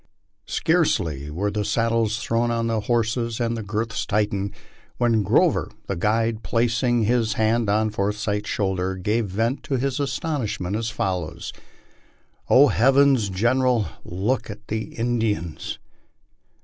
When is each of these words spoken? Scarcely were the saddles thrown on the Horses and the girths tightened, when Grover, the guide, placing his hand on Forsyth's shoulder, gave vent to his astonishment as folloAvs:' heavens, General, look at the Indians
Scarcely 0.47 1.29
were 1.29 1.51
the 1.51 1.63
saddles 1.63 2.17
thrown 2.17 2.49
on 2.49 2.65
the 2.65 2.79
Horses 2.79 3.39
and 3.39 3.55
the 3.55 3.61
girths 3.61 4.03
tightened, 4.03 4.55
when 4.97 5.21
Grover, 5.21 5.69
the 5.85 5.95
guide, 5.95 6.41
placing 6.41 7.03
his 7.03 7.33
hand 7.33 7.69
on 7.69 7.91
Forsyth's 7.91 8.49
shoulder, 8.49 8.95
gave 8.95 9.27
vent 9.27 9.61
to 9.65 9.75
his 9.77 9.99
astonishment 9.99 10.75
as 10.75 10.89
folloAvs:' 10.91 11.53
heavens, 12.71 13.29
General, 13.29 13.89
look 14.03 14.49
at 14.49 14.69
the 14.69 14.85
Indians 14.95 15.77